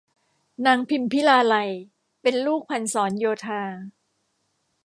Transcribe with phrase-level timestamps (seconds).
[0.65, 1.69] นางพิมพิลาไลย
[2.21, 3.61] เป็นลูกพันศรโยธา